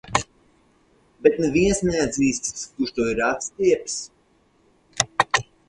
Bet 1.27 1.37
neviens 1.43 1.83
neatzīstas, 1.89 2.65
kurš 2.79 2.97
to 2.97 3.07
ir 3.13 3.23
atstiepis. 3.29 4.01